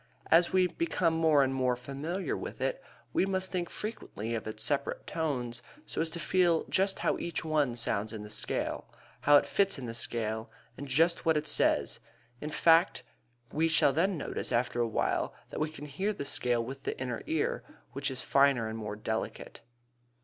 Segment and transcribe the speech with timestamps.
[0.31, 4.63] As we become more and more familiar with it we must think frequently of its
[4.63, 8.87] separate tones so as to feel just how each one sounds in the scale,
[9.19, 11.99] how it fits in the scale, and just what it says,
[12.39, 13.03] in fact;
[13.53, 16.99] we shall then notice after a while that we can hear the scale with the
[16.99, 17.63] inner ear,
[17.93, 19.59] which is finer and more delicate.